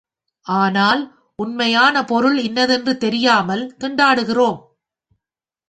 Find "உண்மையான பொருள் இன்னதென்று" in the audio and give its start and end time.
1.35-2.97